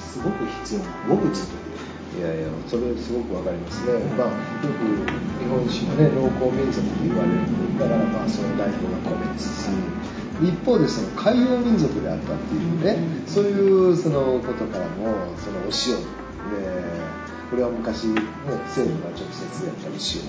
[0.00, 1.72] すごく必要な五物という。
[2.12, 4.34] いやいやそれすごくわかりますね、まあ、よ
[4.68, 4.84] く
[5.40, 7.40] 日本人はね農耕民族と言われる
[7.78, 9.70] だからまあその代表が米ですし、
[10.42, 15.96] 一方でその海洋民族であったっていうね、そういうそのことからもそのお塩
[16.52, 16.68] で
[17.48, 18.20] これは昔、ね、
[18.76, 20.26] 政府が直接やっぱり塩をして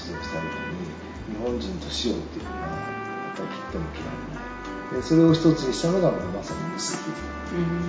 [0.00, 0.88] 指摘されたのに
[1.28, 2.93] 日本人と塩っていうのは
[3.42, 5.02] やっても切られないで。
[5.02, 7.82] それを一つにしたのがまさに結び、うん、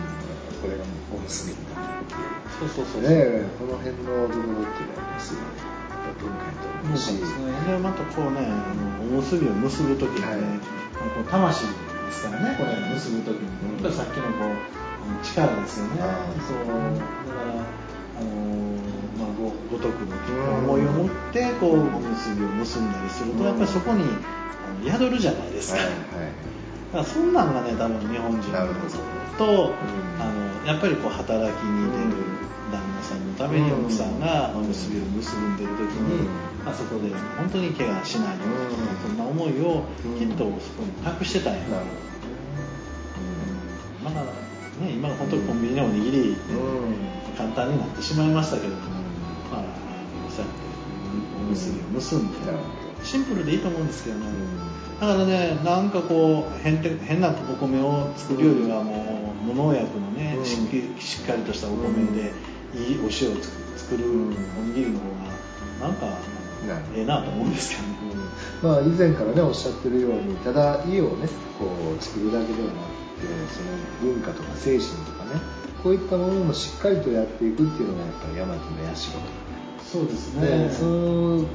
[0.61, 2.15] これがおむすびになって
[2.57, 5.43] そうそうそうねこの辺のところっていうのはすごい
[6.17, 8.41] 文化にと思うし、ね、またこうね
[9.01, 10.39] おむすびを結ぶ時にね、はい、
[11.13, 11.65] こう魂
[12.05, 12.55] ですからね。
[12.57, 16.01] これ結ぶ時に、やっぱりさっきのこう力ですよね。
[16.47, 16.57] そう。
[16.59, 16.73] だ
[17.33, 17.51] から
[18.17, 18.64] あのまあ、
[19.71, 20.15] ごごとくの
[20.59, 24.07] 思いを持ってこうおむすびを結んだりするとやっぱりそこにあ
[24.83, 25.79] の宿るじゃないですか。
[25.79, 25.95] はいはい。
[26.93, 28.51] だからそんなんがね多分日本人
[29.37, 29.73] と、
[30.19, 32.23] あのやっぱりこう働きに出る
[32.71, 36.27] 旦那さんのために奥さんがおむすびを結んでる時に、
[36.65, 39.83] あそこで本当に怪我しないようにそんな思いを
[40.17, 41.59] きっとそこに託してたんや。
[41.59, 41.85] な、うん。
[44.05, 46.37] まだね今本当にコンビニのおにぎり、
[47.37, 48.94] 簡単になってしまいましたけども、
[51.39, 52.31] おむすびを結ん。
[52.31, 52.35] で、
[53.03, 53.87] シンプルでいいと思うん。
[53.87, 54.25] ですけどね、
[54.99, 62.31] だからねなんかこう変変なお米を作るよりはもう無農薬のね、しっかりとしたお米で
[62.73, 63.09] いいお塩を
[63.75, 65.05] 作るおにぎりの方
[65.81, 66.05] がなんか
[66.95, 67.97] ええなと思うんですけどね、
[68.63, 71.27] うん、まあ以前からねおっしゃってるようにただ家をね
[71.59, 71.65] こ
[71.97, 75.39] う作るだけではなくてその文化とか精神とかね
[75.83, 79.19] こういったものもしっかりとやっていくっていうのがやっぱり大和の社と
[79.95, 80.69] そうですね。
[80.69, 81.47] そのやっ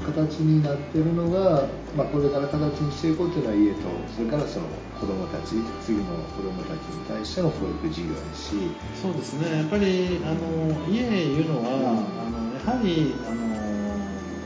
[0.00, 3.80] ぱ形になってるのが、まあ、これから形にしていこうというのは家と
[4.16, 4.66] それからその
[4.98, 8.56] 子どもたち次の子どもたちに対しての教育事業ですし。
[8.96, 9.58] そうですね。
[9.58, 13.52] やっぱりあの家いうのは、うん、あのやはりあの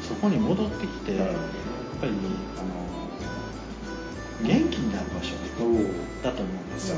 [0.02, 1.28] そこに戻ってきて、やっ
[2.00, 2.12] ぱり
[2.58, 2.74] あの
[4.42, 5.34] 元気になる場所
[6.22, 6.96] だと思うんですよ、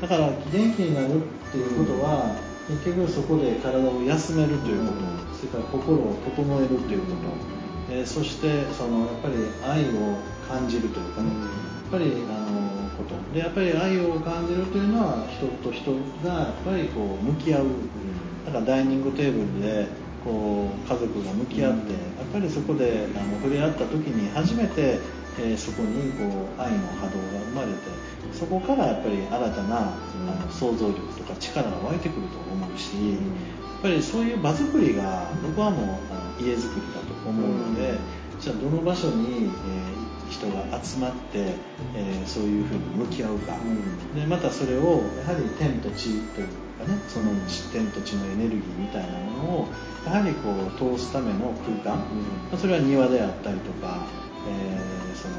[0.00, 2.36] だから元気になるっていうことは、
[2.68, 7.06] 結局そこで体を休めるということ、それから心を整えるというこ
[7.88, 11.34] と、えー、そしてそのやっぱり愛を感じるというかね、や
[11.88, 13.14] っぱりあのこと。
[13.32, 17.66] でやっぱり愛を感じるというのは人と人がやっぱりこう向き合う、
[18.44, 19.86] だからダイニングテーブルで
[20.22, 22.00] こう家族が向き合って、やっ
[22.32, 24.98] ぱりそこであの触れ合った時に初めて
[25.40, 26.24] えー、そこにこ
[26.58, 27.74] う愛の波動が生まれて
[28.38, 37.98] そこからやっぱり新たな、あの想像力とか力が湧いてくると思うし、やっぱりそういう場作りが僕はもうあの家づくりだと思うので、
[38.40, 41.54] じゃあどの場所に、えー、人が集まって、
[41.96, 43.56] えー、そういうふうに向き合うか、
[44.14, 46.48] でまたそれをやはり天と地という
[46.78, 47.32] かねその
[47.72, 49.68] 天と地のエネルギーみたいなものを
[50.06, 52.04] やはりこう通すための空間、
[52.56, 54.06] それは庭であったりとか
[54.48, 55.34] えー、その、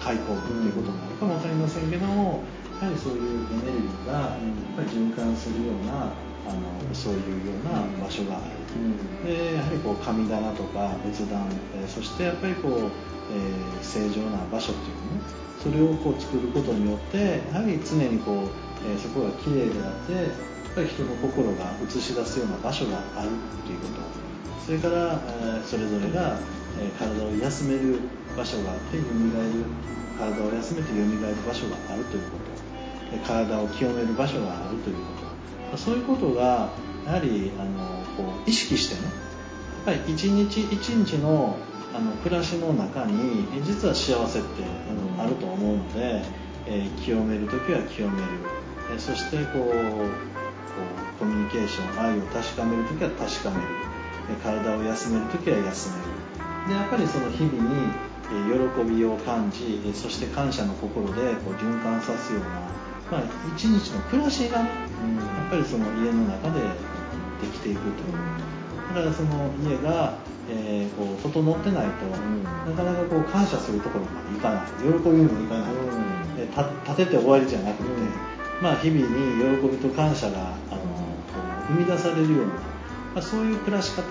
[0.00, 1.34] うん、まあ、こう開口部っていうことになるかも。
[1.34, 2.42] 分かりませんけども
[2.80, 4.40] やはりそういうエネルギーがやっ
[4.76, 6.12] ぱり循環するような
[6.48, 18.48] あのそういうような場所がある、うん、でやはりこう神棚とか仏壇、えー、そしてやっぱりこう、えー、正常な場所っていうねそれをこう作ることによってやはり常にこう、
[18.88, 24.20] えー、そこがきれいであってやっぱり人の心が映し出すような場所があるっていうこと。
[24.64, 26.38] それから、えー、それぞれが
[26.78, 27.98] え体を休める
[28.36, 29.64] 場所があって蘇る
[30.18, 32.50] 体を休めて蘇る場所があるということ。
[33.26, 35.02] 体を清める場所があるというこ
[35.72, 35.76] と。
[35.76, 36.70] そういうことが
[37.06, 39.02] やはりあのこう意識してね
[39.86, 41.56] やっぱり一日一日の
[41.94, 44.62] あの暮らしの中に実は幸せって
[45.18, 46.22] あると思うので、
[46.66, 48.28] えー、清める時は清める、
[48.94, 53.90] えそしてこうこうコミュニケーション愛を確かめる時は確かめる。
[54.38, 56.09] 体を休める時は休める
[56.70, 57.90] でやっぱりその日々に、
[58.30, 62.48] 喜びを感じそして感謝の心でこう循環さすような、
[63.10, 63.22] まあ、
[63.56, 68.94] 一日の暮らしがね、やっぱりその家の中でできていくという。
[68.94, 74.66] だからその家が、えー、こう整ってないと、なかなかこう感謝するところまでいかない。
[74.78, 75.72] 喜びにもいかない、
[76.36, 76.46] で
[76.86, 77.90] 立てて終わりじゃなくて、
[78.62, 80.82] まあ、日々に喜びと感謝があの
[81.68, 82.60] 生み出されるような、ま
[83.16, 84.02] あ、そういう暮らし方、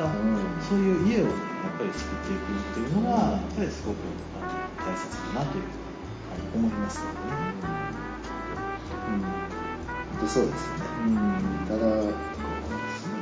[0.68, 3.98] そういう家をねやっぱり作っていくっていうのが、やっぱりすごく
[4.40, 4.52] あの
[4.84, 7.20] 大切だなというあの思いますけどね。
[9.10, 10.86] うん、でそうですよね。
[11.08, 11.80] うん、ただ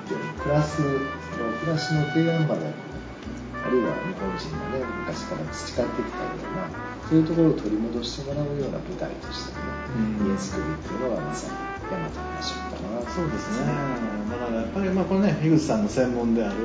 [0.08, 2.62] 暮らす暮らしの提案まで
[3.66, 6.70] あるいは日本人がね昔から培ってきたような
[7.10, 9.60] そういうところを取り戻してもらうような舞台としてね、
[10.20, 11.54] うん、家づくりっていうのがまさに
[11.90, 13.66] 大和の社かなそうですね。
[14.30, 16.56] だからやっぱりまあこれね樋口さんの専門である、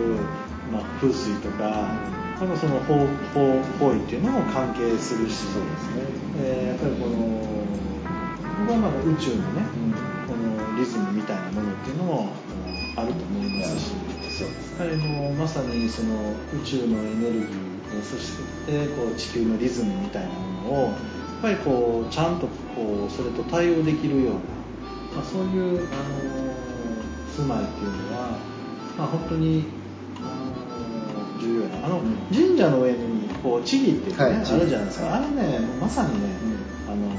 [0.72, 1.92] まあ、風水とか、
[2.40, 6.02] うん、その方法行為っていうのも関係するしそうですね、
[6.38, 7.52] えー、やっぱりこの
[8.60, 9.92] 僕はまだ宇宙のね、うん、
[10.26, 12.32] このリズムみたいなものっていうのも
[12.96, 13.92] あると思いますし、
[14.30, 16.32] そうですやはりもうまさにその
[16.62, 20.94] 宇宙のエネルギーそしてこう地球のリズムみたいなものをやっ
[21.42, 24.40] ぱりこうちゃんとこうそれと対応できるような、
[25.16, 26.54] まあ、そういう、あの
[27.32, 28.38] 住まいっていうのは、
[28.96, 29.64] まあ、本当に、
[31.84, 32.00] あの
[32.32, 36.28] 神社の上にこう地義っていうね、はい、あるじゃないですか、あれねまさにね、
[36.86, 37.10] うん、あの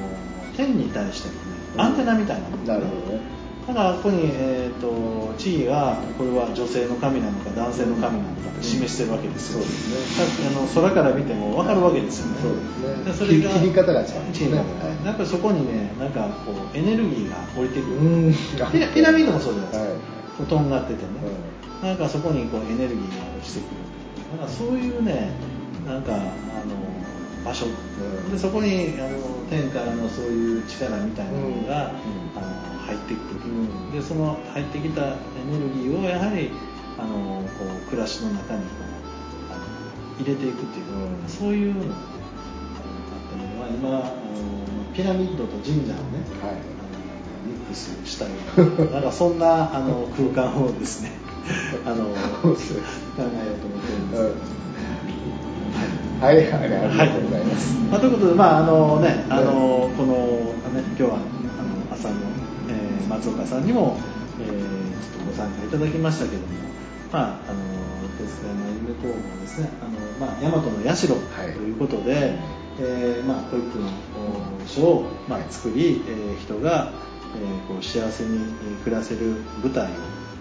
[0.55, 1.39] 天に対してのね
[1.77, 3.43] アンテナみたいなもの、ね、なるほどね。
[3.67, 12.41] だからここに、えーと、地位がこれは女性の神なのか男性の神なのかって示してるわけですよ、うん、そうですね、あの空から見ても分かるわけですよね。
[12.41, 12.55] そう
[13.05, 13.25] ですね。
[13.25, 14.57] それが切り方が違うんですね、
[15.05, 18.35] やっぱりそこにねなんかこうエネルギーが降りてくる。
[18.93, 21.07] ピラミッドもそうじゃないですか、はい、とんがっててね、
[21.81, 23.77] うん、なんかそこにこうエネルギーが落ちてくる
[24.33, 25.29] だからそういうね
[25.85, 26.23] なんかあの
[27.45, 29.19] 場所、うん、でそこにあの
[29.49, 35.15] 天からのそういう力みたいなものが、あの入ってくる、うん、でその入ってきたエ
[35.51, 36.51] ネルギーをやはり
[36.97, 38.67] あのこう暮らしの中にこ
[39.49, 39.63] うあの
[40.19, 41.93] 入れていくっていう、うん、そういうのが、ね、
[43.13, 45.95] あってね、まあ、今あのピラミッドと神社をね、
[46.41, 46.59] はい、あの
[47.45, 51.11] ミックスしたようななんかそんなあの空間をですね
[51.85, 52.15] あの
[53.15, 54.23] 考えようと思ってるんです。
[54.23, 56.25] けど。
[56.25, 57.75] はい、はい、ありがとうございます。
[57.75, 60.15] はい、まあ、ということで、まあ、あのね、あの、この、
[60.73, 62.15] ね、今日は、あの、朝の
[63.09, 63.97] 松岡さんにも、
[64.39, 66.47] えー、ちょっとご参加いただきましたけども、
[67.11, 67.59] まあ、あの
[68.17, 69.69] 手塚山夢工房ですね。
[69.81, 71.13] あの、まあ、大和の社と
[71.59, 72.39] いうことで、はい、
[72.79, 73.87] えー、まあ、保育の
[74.65, 76.91] 所を、まあ、作り、えー、人が、
[77.35, 78.39] えー、こう幸せに
[78.83, 79.95] 暮らせる舞台を、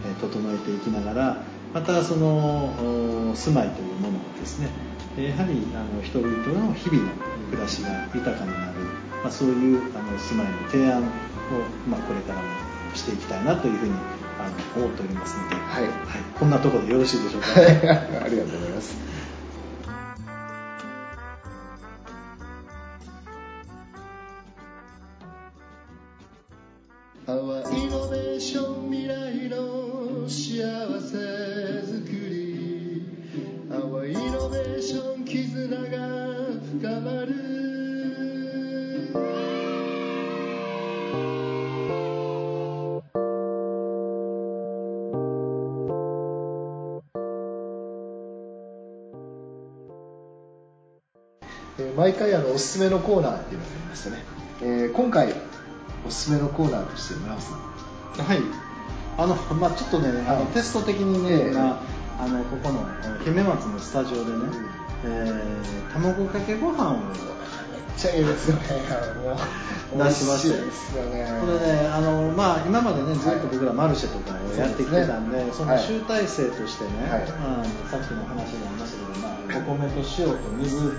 [0.04, 1.42] え整えていきながら
[1.74, 4.68] またその住まいというものをですね
[5.16, 6.30] やはりあの人々
[6.66, 7.10] の日々の
[7.50, 8.80] 暮らしが豊かになる、
[9.22, 11.02] まあ、そういうあの住まいの提案
[11.88, 12.48] まあ、これからも
[12.94, 13.92] していきたいなというふうに
[14.38, 15.92] あの思っておりますので、はい、はい、
[16.38, 17.66] こんなところでよろしいでしょうか、はい、
[18.24, 19.11] ありがとうございます。
[52.54, 54.24] おすすめのコーナーっていうのがありましてね、
[54.62, 55.34] えー、今回
[56.06, 58.24] おすすめのコーナーとして村尾さん。
[58.24, 58.38] はい。
[59.18, 61.76] あの、まあ、ちょっとね、あのテスト的にね、えー、
[62.18, 62.86] あのここの
[63.24, 64.30] 姫松のスタジオでね、
[65.04, 67.32] うん、えー、卵かけご飯を。
[68.02, 68.62] ちゃいいですよね。
[69.94, 71.28] 出しましたですよね。
[71.40, 80.98] これね、あのまあ今までねずっと僕らマルシェとかをやってきてたんで、はい、その集大成としてね、はい、まあさっきの話になりましたけど、まあお米と塩と水、うん、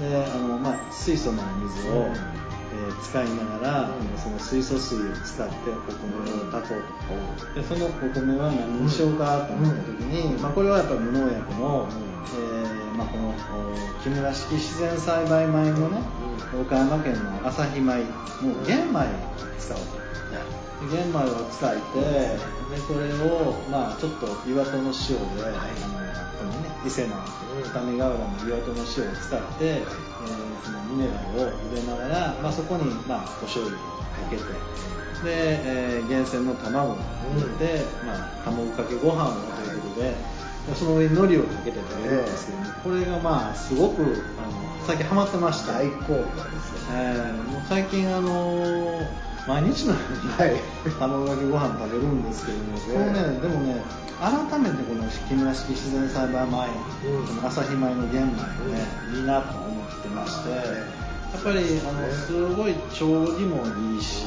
[0.00, 2.44] であのまあ水素の水を、うん。
[2.74, 7.60] えー、使いながら、その水素水を使ってお米を炊こうと。
[7.60, 13.32] でそのお米は何にしようかと思った時に、まあ、これはやっぱ無農薬の、えーまあ、この
[14.02, 16.00] 木村式自然栽培米のね
[16.60, 18.02] 岡山県の朝日米
[18.42, 19.04] の玄米を
[19.58, 20.04] 使おうと。
[20.90, 22.38] 玄米を使ってで
[22.88, 25.54] これを、まあ、ちょっと岩戸の塩で、あの
[26.38, 27.14] このね伊勢の
[27.62, 34.50] 二ヶ浦の岩戸の塩を使って、えー、そのミネラルを入れながら、まあ、そこに、まあ、お醤油をかけてで、
[35.26, 40.14] えー、厳選の卵を入れて、まあ、卵かけご飯をということで、
[40.74, 45.72] その上に海苔をかけて食べるんですけども、これがまあすごくあの最近ハマってまして。
[45.72, 46.24] 大好評で
[46.60, 49.00] すねえーもう最近あの
[49.46, 50.56] 毎日のように、はい。
[50.98, 53.40] 卵かけご飯食べるんですけども、このね。
[53.40, 53.82] でもね
[54.20, 56.68] 改めてこの木村式自然栽培米、
[57.04, 57.26] うん。
[57.26, 58.80] この朝日米の玄米をね、
[59.12, 60.56] いいなと思ってまして、や
[61.40, 64.24] っぱりあのすごい調理もいいし、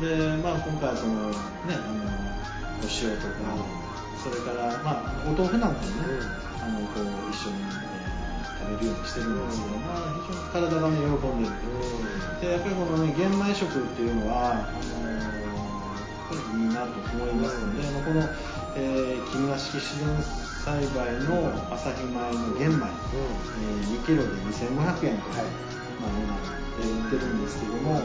[0.00, 1.36] でまあ、今回その、ね、
[1.70, 2.02] あの
[2.80, 3.34] お塩とか、
[4.18, 5.94] それから、まあ、お豆腐なんかもね、
[6.60, 7.56] あのこう一緒に、
[8.70, 11.58] えー食べるようにしてるんですけど、まあ、非常に体がね喜んでる。
[12.40, 14.78] でやっぱりこのね玄米食っていうのはあ
[16.30, 18.22] のいいなと思いますので、あのこの、
[18.76, 20.06] えー、木村式自然
[20.62, 25.50] 栽培の朝日米の玄米、えー2キロで2500円と、はい
[25.98, 26.38] まあ、値段
[26.78, 28.02] で売ってるんですけども、まあ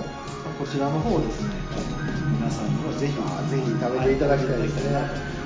[0.57, 1.53] こちらの方をですね
[2.41, 3.21] 皆さんにはぜひぜ
[3.61, 4.99] ひ食べていただきたいですね、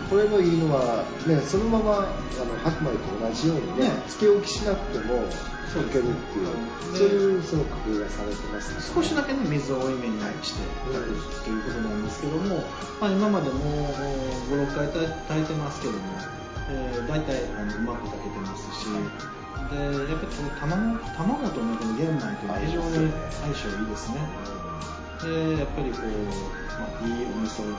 [0.10, 4.04] これのいいのは、ね、そのままあの白米と同じようにねね。
[4.08, 5.22] つけ置きしなくても
[5.70, 8.74] そういけるっていううんそういうその工夫がされてます。
[8.74, 12.66] ね少しだけね水を多いめにして炊くということなんですけども、
[13.00, 13.62] まあ、今までも
[14.50, 16.00] 56回炊いてますけども、
[16.74, 18.90] えー、大体あのうまく炊けてますし
[19.70, 19.78] で
[20.10, 23.14] やっぱりこの卵卵とねこの玄米というのは非常に
[23.46, 24.18] 相性いいですね。
[25.22, 26.08] でやっぱりこう、
[26.80, 27.78] まあ、いいお味噌を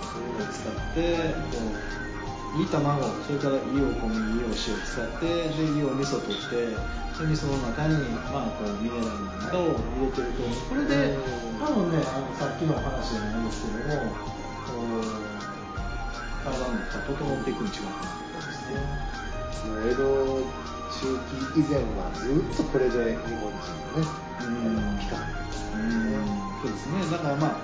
[0.53, 1.17] 使って
[1.51, 1.59] こ
[2.07, 2.10] う
[2.57, 7.95] いい卵それからいいお米いいお塩を使ってでいいお味噌を取ってで味噌の中に、
[8.33, 11.15] まあ、こうミネラルなんかを入れてるとこれで
[11.61, 14.11] 多分ねあのさっきのお話じゃないですけども
[14.67, 15.31] こう
[16.43, 18.81] 体の中整っていくに違うかなと思いますね。
[19.87, 20.01] 江戸
[20.91, 21.19] 中
[21.55, 24.09] 期以前はずっとこれで日本人のね
[24.41, 24.99] うん。
[24.99, 26.19] ピカうん。
[26.63, 27.05] そうですね。
[27.13, 27.57] だからまあ、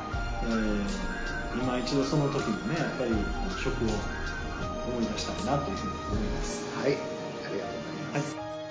[0.45, 1.17] えー
[1.57, 3.13] 今一度その時にねやっぱり
[3.57, 3.89] 食を
[4.87, 6.65] 思い出したいなというふうに思います。
[6.79, 6.93] はい。
[6.93, 8.66] ありがとうございます、マ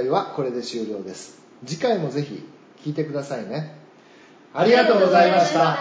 [0.00, 1.42] 回はこれで終了です。
[1.66, 2.42] 次回もぜひ
[2.84, 3.74] 聞いてくださいね。
[4.54, 5.76] ありがとうございました。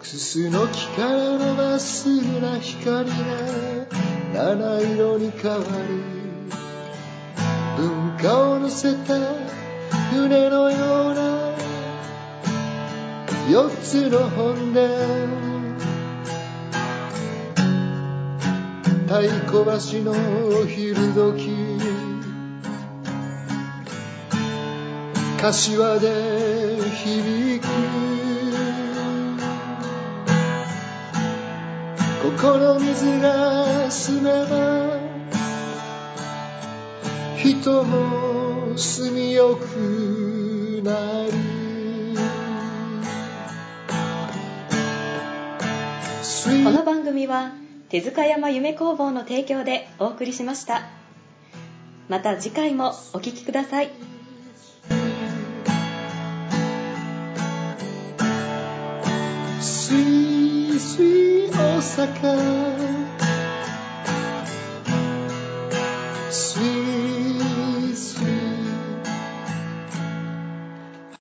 [0.00, 2.08] くすの木から伸ばす
[2.40, 3.14] な光が
[4.32, 6.13] 七色に変わり
[8.64, 9.14] 乗せた
[10.10, 11.54] 船のような
[13.50, 14.88] 四つの本殿。
[19.06, 20.12] 太鼓橋の
[20.62, 21.78] お昼時。
[25.42, 27.68] 柏で響く。
[32.22, 35.04] ここの水が澄めば
[37.36, 38.33] 人も
[38.76, 41.32] 住みよくなる。
[46.64, 47.52] この番組は
[47.88, 50.88] 手塚山夢工房の提供でお送りしました。
[52.08, 53.90] また次回もお聴きください。
[59.60, 63.04] スイスイ大阪。
[66.30, 66.94] スイ